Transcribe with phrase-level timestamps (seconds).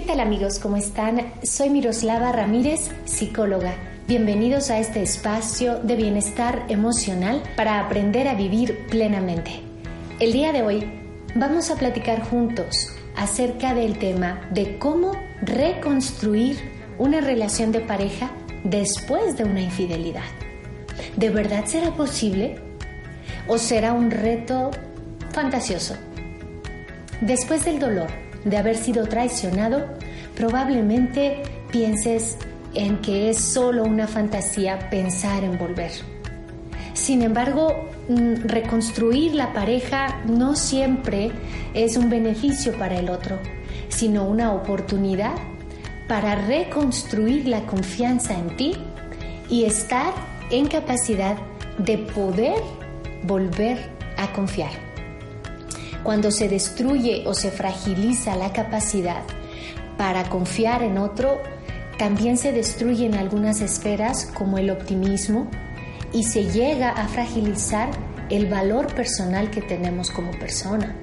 [0.00, 0.58] ¿Qué tal amigos?
[0.58, 1.30] ¿Cómo están?
[1.42, 3.74] Soy Miroslava Ramírez, psicóloga.
[4.08, 9.60] Bienvenidos a este espacio de bienestar emocional para aprender a vivir plenamente.
[10.18, 10.90] El día de hoy
[11.34, 16.56] vamos a platicar juntos acerca del tema de cómo reconstruir
[16.96, 18.30] una relación de pareja
[18.64, 20.24] después de una infidelidad.
[21.18, 22.58] ¿De verdad será posible?
[23.48, 24.70] ¿O será un reto
[25.30, 25.94] fantasioso?
[27.20, 29.86] Después del dolor de haber sido traicionado,
[30.34, 32.38] probablemente pienses
[32.74, 35.90] en que es solo una fantasía pensar en volver.
[36.94, 41.30] Sin embargo, mm, reconstruir la pareja no siempre
[41.74, 43.38] es un beneficio para el otro,
[43.88, 45.34] sino una oportunidad
[46.08, 48.76] para reconstruir la confianza en ti
[49.48, 50.12] y estar
[50.50, 51.36] en capacidad
[51.78, 52.60] de poder
[53.22, 53.78] volver
[54.16, 54.89] a confiar.
[56.02, 59.22] Cuando se destruye o se fragiliza la capacidad
[59.96, 61.40] para confiar en otro,
[61.98, 65.50] también se destruyen algunas esferas como el optimismo
[66.12, 67.90] y se llega a fragilizar
[68.30, 70.96] el valor personal que tenemos como persona.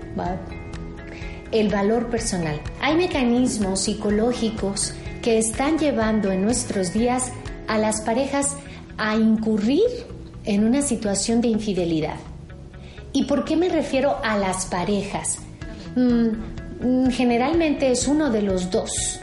[1.51, 2.59] El valor personal.
[2.81, 7.31] Hay mecanismos psicológicos que están llevando en nuestros días
[7.67, 8.55] a las parejas
[8.97, 9.83] a incurrir
[10.45, 12.15] en una situación de infidelidad.
[13.17, 15.39] ¿Y por qué me refiero a las parejas?
[15.95, 16.27] Mm,
[16.81, 19.19] mm, generalmente es uno de los dos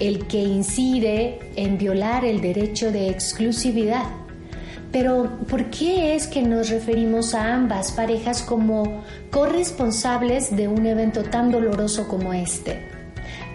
[0.00, 4.06] el que incide en violar el derecho de exclusividad.
[4.90, 11.22] Pero ¿por qué es que nos referimos a ambas parejas como corresponsables de un evento
[11.24, 12.88] tan doloroso como este?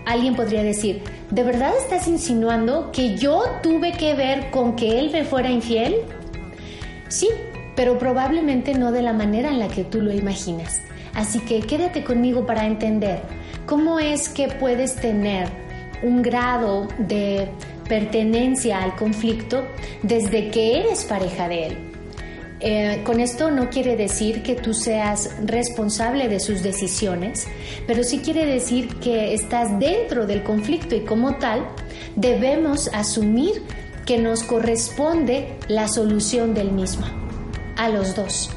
[0.06, 1.02] Alguien podría decir,
[1.32, 5.96] ¿de verdad estás insinuando que yo tuve que ver con que él me fuera infiel?
[7.08, 7.28] Sí,
[7.80, 10.82] pero probablemente no de la manera en la que tú lo imaginas.
[11.14, 13.22] Así que quédate conmigo para entender
[13.66, 15.48] cómo es que puedes tener
[16.04, 17.48] un grado de
[17.88, 19.66] pertenencia al conflicto
[20.04, 21.78] desde que eres pareja de él.
[22.60, 27.48] Eh, con esto no quiere decir que tú seas responsable de sus decisiones,
[27.88, 31.66] pero sí quiere decir que estás dentro del conflicto y como tal
[32.18, 33.64] debemos asumir
[34.06, 37.06] que nos corresponde la solución del mismo,
[37.80, 38.50] a los dos,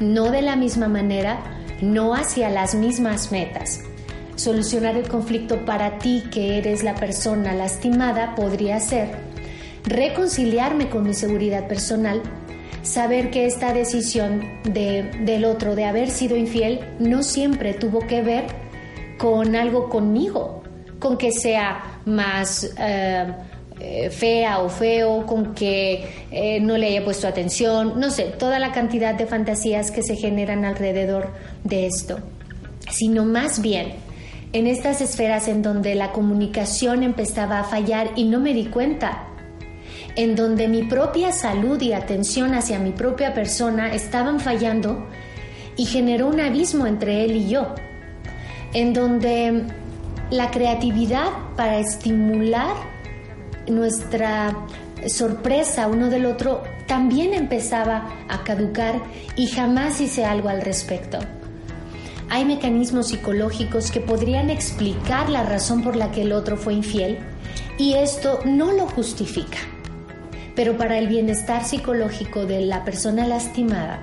[0.00, 1.38] no de la misma manera,
[1.80, 3.84] no hacia las mismas metas.
[4.34, 9.10] Solucionar el conflicto para ti, que eres la persona lastimada, podría ser
[9.84, 12.20] reconciliarme con mi seguridad personal
[12.82, 18.46] saber que esta decisión del otro de haber sido infiel no siempre tuvo que ver
[19.18, 20.64] con algo conmigo,
[20.98, 23.32] con que sea más eh,
[23.80, 28.58] eh, fea o feo, con que eh, no le haya puesto atención, no sé, toda
[28.58, 31.28] la cantidad de fantasías que se generan alrededor
[31.64, 32.18] de esto,
[32.90, 33.94] sino más bien
[34.52, 39.28] en estas esferas en donde la comunicación empezaba a fallar y no me di cuenta
[40.16, 45.06] en donde mi propia salud y atención hacia mi propia persona estaban fallando
[45.76, 47.74] y generó un abismo entre él y yo,
[48.74, 49.62] en donde
[50.30, 52.74] la creatividad para estimular
[53.70, 54.56] nuestra
[55.06, 59.02] sorpresa uno del otro también empezaba a caducar
[59.36, 61.18] y jamás hice algo al respecto.
[62.30, 67.18] Hay mecanismos psicológicos que podrían explicar la razón por la que el otro fue infiel
[67.78, 69.58] y esto no lo justifica
[70.58, 74.00] pero para el bienestar psicológico de la persona lastimada,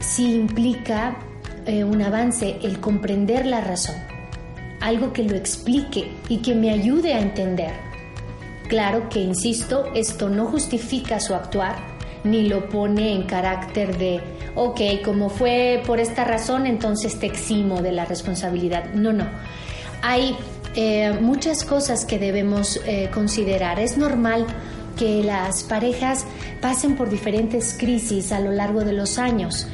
[0.00, 1.18] sí implica
[1.66, 3.94] eh, un avance el comprender la razón,
[4.80, 7.85] algo que lo explique y que me ayude a entender.
[8.68, 14.20] Claro que, insisto, esto no justifica su actuar ni lo pone en carácter de,
[14.54, 18.92] ok, como fue por esta razón, entonces te eximo de la responsabilidad.
[18.94, 19.26] No, no.
[20.02, 20.36] Hay
[20.74, 23.78] eh, muchas cosas que debemos eh, considerar.
[23.78, 24.46] Es normal
[24.98, 26.24] que las parejas
[26.60, 29.68] pasen por diferentes crisis a lo largo de los años,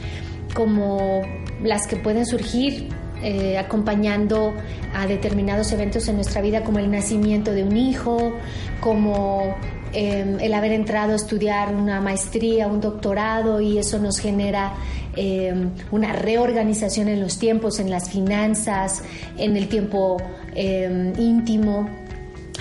[0.54, 1.22] como
[1.62, 2.88] las que pueden surgir
[3.22, 4.52] eh, acompañando
[4.94, 8.32] a determinados eventos en nuestra vida, como el nacimiento de un hijo,
[8.80, 9.56] como
[9.92, 14.74] em, el haber entrado a estudiar una maestría, un doctorado, y eso nos genera
[15.14, 19.02] em, una reorganización en los tiempos, en las finanzas,
[19.38, 20.16] en el tiempo
[20.54, 21.88] em, íntimo.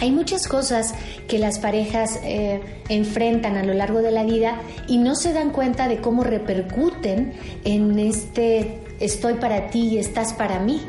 [0.01, 0.93] Hay muchas cosas
[1.27, 2.59] que las parejas eh,
[2.89, 7.33] enfrentan a lo largo de la vida y no se dan cuenta de cómo repercuten
[7.63, 10.81] en este estoy para ti y estás para mí.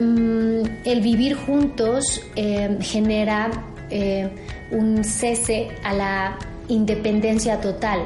[0.00, 3.50] Mm, el vivir juntos eh, genera
[3.90, 4.30] eh,
[4.70, 6.38] un cese a la
[6.68, 8.00] independencia total.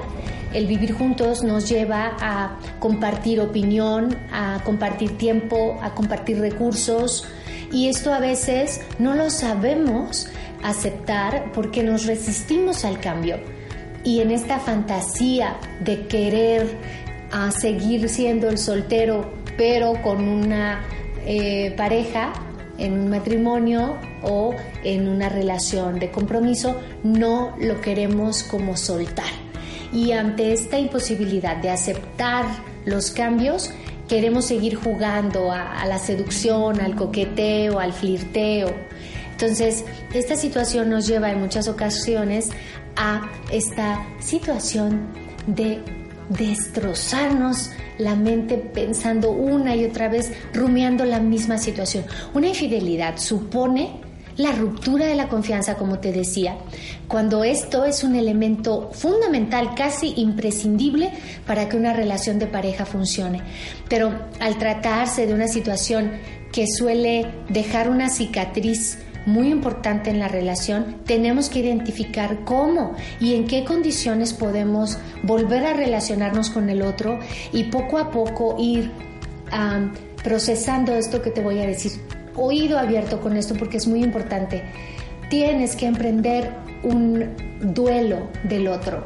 [0.52, 7.26] El vivir juntos nos lleva a compartir opinión, a compartir tiempo, a compartir recursos,
[7.72, 10.28] Y esto a veces no lo sabemos
[10.62, 13.40] aceptar porque nos resistimos al cambio.
[14.04, 16.78] Y en esta fantasía de querer
[17.32, 20.84] ah, seguir siendo el soltero, pero con una
[21.26, 22.32] eh, pareja,
[22.78, 29.30] en un matrimonio o en una relación de compromiso, no lo queremos como soltar.
[29.92, 32.44] Y ante esta imposibilidad de aceptar
[32.84, 33.70] los cambios,
[34.08, 38.74] queremos seguir jugando a, la seducción, al coqueteo, al flirteo.
[39.30, 42.50] Entonces, esta situación nos lleva en muchas ocasiones
[42.96, 45.08] a esta situación
[45.46, 45.80] de
[46.28, 52.04] destrozarnos la mente pensando una y otra vez, rumiando la misma situación.
[52.34, 54.00] Una infidelidad supone
[54.36, 56.56] la ruptura de la confianza, como te decía,
[57.06, 61.12] cuando esto es un elemento fundamental, casi imprescindible
[61.46, 63.42] para que una relación de pareja funcione.
[63.88, 66.12] Pero al tratarse de una situación
[66.52, 73.34] que suele dejar una cicatriz muy importante en la relación, tenemos que identificar cómo y
[73.34, 77.18] en qué condiciones podemos volver a relacionarnos con el otro
[77.52, 78.90] y poco a poco ir
[80.22, 81.92] procesando esto que te voy a decir
[82.36, 84.62] oído abierto con esto porque es muy importante.
[85.30, 86.50] Tienes que emprender
[86.82, 87.30] un
[87.60, 89.04] duelo del otro.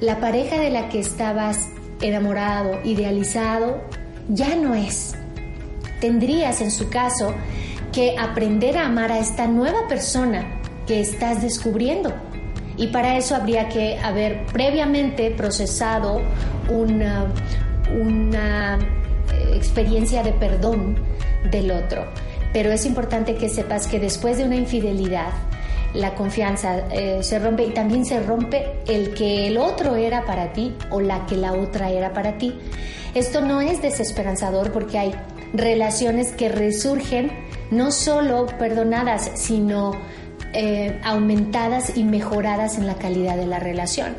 [0.00, 1.68] La pareja de la que estabas
[2.00, 3.82] enamorado, idealizado,
[4.28, 5.14] ya no es.
[6.00, 7.34] Tendrías en su caso
[7.94, 12.12] que aprender a amar a esta nueva persona que estás descubriendo.
[12.76, 16.20] Y para eso habría que haber previamente procesado
[16.68, 17.26] una,
[18.00, 18.78] una
[19.32, 20.96] eh, experiencia de perdón
[21.50, 22.04] del otro
[22.54, 25.32] pero es importante que sepas que después de una infidelidad,
[25.92, 30.52] la confianza eh, se rompe y también se rompe el que el otro era para
[30.52, 32.56] ti o la que la otra era para ti.
[33.12, 35.14] Esto no es desesperanzador porque hay
[35.52, 37.32] relaciones que resurgen
[37.74, 39.92] no solo perdonadas, sino
[40.52, 44.14] eh, aumentadas y mejoradas en la calidad de la relación.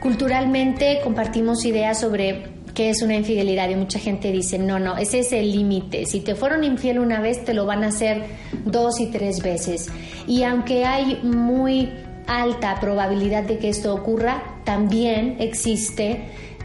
[0.00, 5.20] Culturalmente compartimos ideas sobre que es una infidelidad y mucha gente dice, no, no, ese
[5.20, 6.06] es el límite.
[6.06, 8.24] Si te fueron infiel una vez, te lo van a hacer
[8.64, 9.88] dos y tres veces.
[10.26, 11.90] Y aunque hay muy
[12.26, 16.24] alta probabilidad de que esto ocurra, también existe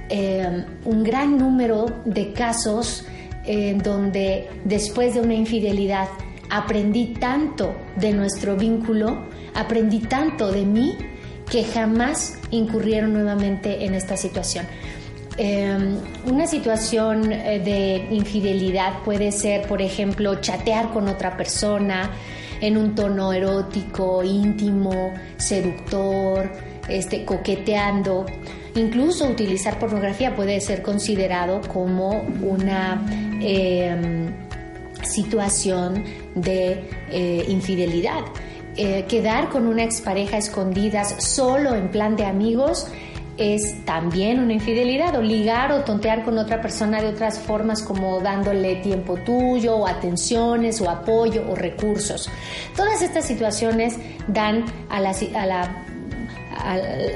[0.10, 3.06] eh, un gran número de casos
[3.48, 6.10] en donde después de una infidelidad
[6.50, 10.98] aprendí tanto de nuestro vínculo, aprendí tanto de mí,
[11.50, 14.66] que jamás incurrieron nuevamente en esta situación.
[15.38, 22.12] Em, una situación eh, de infidelidad puede ser, por ejemplo, chatear con otra persona
[22.60, 26.52] en un tono erótico, íntimo, seductor,
[26.90, 28.26] este, coqueteando.
[28.76, 34.34] Incluso utilizar pornografía puede ser considerado como una em,
[35.04, 36.04] situación
[36.36, 38.24] de eh, infidelidad.
[38.76, 42.88] Eh, quedar con una expareja escondidas solo en plan de amigos
[43.38, 48.20] es también una infidelidad o ligar o tontear con otra persona de otras formas como
[48.20, 52.30] dándole tiempo tuyo o atenciones o apoyo o recursos.
[52.76, 53.96] Todas estas situaciones
[54.28, 54.98] dan a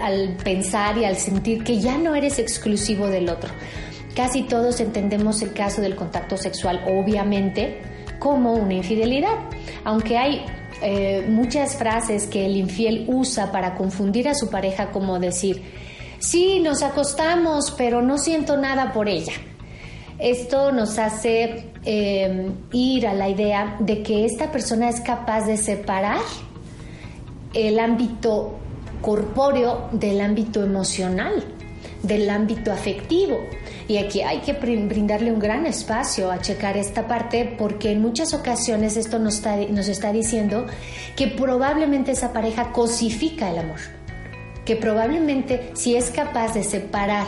[0.01, 3.49] al, pensar y al sentir que ya no eres exclusivo del otro.
[4.15, 7.81] Casi todos entendemos el caso del contacto sexual, obviamente,
[8.19, 9.35] como una infidelidad,
[9.83, 10.45] aunque hay
[10.81, 15.61] eh, muchas frases que el infiel usa para confundir a su pareja como decir,
[16.19, 19.33] sí, nos acostamos, pero no siento nada por ella.
[20.19, 25.57] Esto nos hace em, ir a la idea de que esta persona es capaz de
[25.57, 26.21] separar
[27.53, 28.59] el ámbito
[29.01, 31.43] corpóreo del ámbito emocional,
[32.03, 33.47] del ámbito afectivo.
[33.87, 38.33] Y aquí hay que brindarle un gran espacio a checar esta parte porque en muchas
[38.33, 40.65] ocasiones esto nos está, nos está diciendo
[41.15, 43.79] que probablemente esa pareja cosifica el amor
[44.65, 47.25] que probablemente si es capaz de separar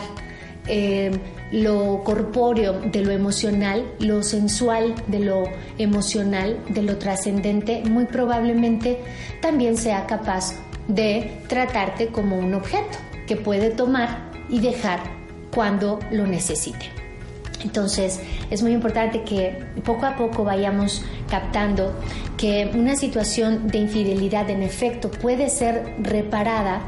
[0.66, 1.10] eh,
[1.52, 5.44] lo corpóreo de lo emocional, lo sensual de lo
[5.78, 8.98] emocional, de lo trascendente, muy probablemente
[9.40, 10.54] también sea capaz
[10.88, 15.00] de tratarte como un objeto que puede tomar y dejar
[15.50, 16.90] cuando lo necesite.
[17.62, 18.20] Entonces
[18.50, 21.94] es muy importante que poco a poco vayamos captando
[22.36, 26.82] que una situación de infidelidad en efecto puede ser reparada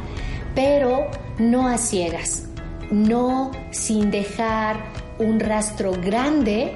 [0.56, 2.46] pero no a ciegas,
[2.90, 4.84] no sin dejar
[5.18, 6.72] un rastro grande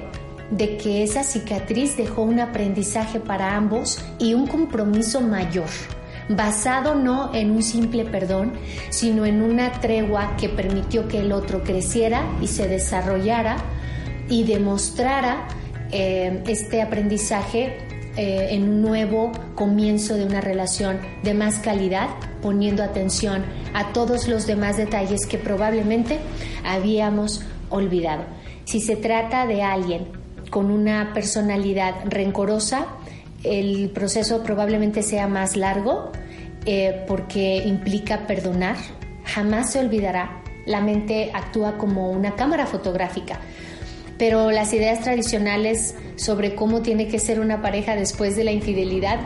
[0.51, 5.69] de que esa cicatriz dejó un aprendizaje para ambos y un compromiso mayor,
[6.35, 8.53] basado no en un simple perdón,
[8.89, 13.57] sino en una tregua que permitió que el otro creciera y se desarrollara
[14.29, 15.47] y demostrara
[15.91, 17.77] eh, este aprendizaje
[18.17, 22.09] eh, en un nuevo comienzo de una relación de más calidad,
[22.41, 26.19] poniendo atención a todos los demás detalles que probablemente
[26.65, 28.25] habíamos olvidado.
[28.65, 30.07] Si se trata de alguien
[30.49, 32.87] con una personalidad rencorosa,
[33.43, 36.11] el proceso probablemente sea más largo
[36.65, 38.77] eh, porque implica perdonar.
[39.25, 40.41] Jamás se olvidará.
[40.65, 43.39] La mente actúa como una cámara fotográfica
[44.17, 49.19] pero las ideas tradicionales sobre cómo tiene que ser una pareja después de la infidelidad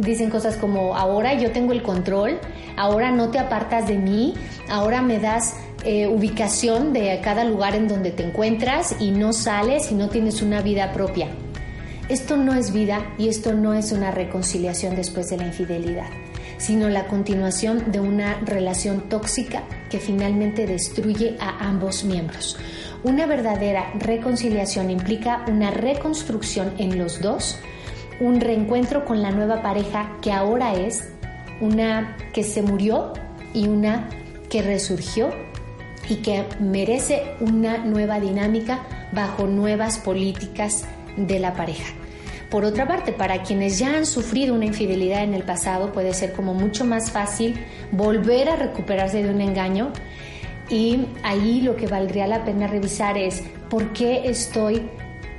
[0.00, 2.38] dicen cosas como ahora yo tengo el control,
[2.76, 4.34] ahora no te apartas de mí,
[4.68, 9.90] ahora me das eh, ubicación de cada lugar en donde te encuentras y no sales
[9.90, 11.28] y no tienes una vida propia.
[12.12, 16.10] Esto no es vida y esto no es una reconciliación después de la infidelidad,
[16.58, 22.58] sino la continuación de una relación tóxica que finalmente destruye a ambos miembros.
[23.02, 27.58] Una verdadera reconciliación implica una reconstrucción en los dos,
[28.20, 31.08] un reencuentro con la nueva pareja que ahora es,
[31.62, 33.14] una que se murió
[33.54, 34.10] y una
[34.50, 35.30] que resurgió
[36.10, 38.82] y que merece una nueva dinámica
[39.14, 40.84] bajo nuevas políticas
[41.16, 42.01] de la pareja.
[42.52, 46.34] Por otra parte, para quienes ya han sufrido una infidelidad en el pasado, puede ser
[46.34, 47.58] como mucho más fácil
[47.92, 49.90] volver a recuperarse de un engaño
[50.68, 54.82] y ahí lo que valdría la pena revisar es por qué estoy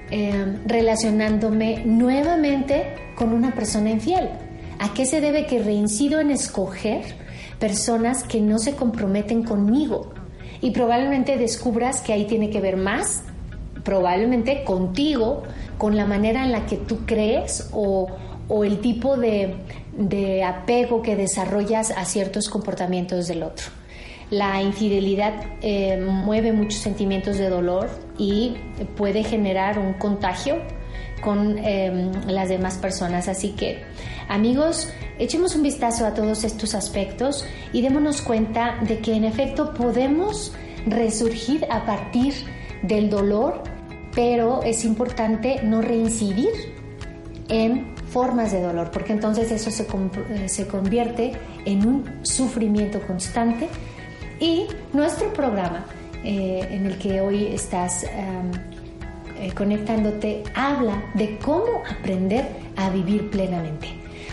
[0.10, 4.30] em, relacionándome nuevamente con una persona infiel.
[4.80, 7.04] ¿A qué se debe que reincido en escoger
[7.60, 10.16] personas que no se comprometen conmigo?
[10.62, 13.22] Y probablemente descubras que ahí tiene que ver más,
[13.84, 15.44] probablemente contigo,
[15.78, 18.08] con la manera en la que tú crees o,
[18.64, 23.66] el tipo de apego que desarrollas a ciertos comportamientos del otro.
[24.34, 27.88] La infidelidad eh, mueve muchos sentimientos de dolor
[28.18, 28.56] y
[28.98, 30.56] puede generar un contagio
[31.22, 33.28] con em, las demás personas.
[33.28, 33.84] Así que,
[34.28, 39.72] amigos, echemos un vistazo a todos estos aspectos y démonos cuenta de que en efecto
[39.76, 40.52] podemos
[40.88, 42.34] resurgir a partir
[42.84, 43.64] del dolor,
[44.14, 46.52] pero es importante no reincidir
[47.50, 51.34] en formas de dolor, porque entonces eso se, eh, se convierte
[51.66, 53.68] en un sufrimiento constante
[54.40, 55.86] y nuestro programa
[56.24, 63.88] eh, en el que hoy estás eh, conectándote habla de cómo aprender a vivir plenamente.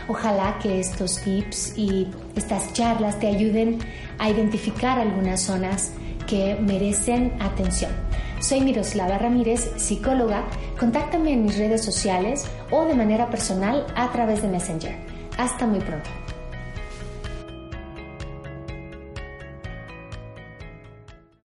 [0.08, 3.78] Ojalá que estos tips y estas charlas te ayuden
[4.18, 5.92] a identificar algunas zonas
[6.30, 7.90] que merecen atención.
[8.40, 10.44] Soy Miroslava Ramírez, psicóloga.
[10.78, 14.94] Contáctame en mis redes sociales o de manera personal a través de Messenger.
[15.36, 16.08] Hasta muy pronto.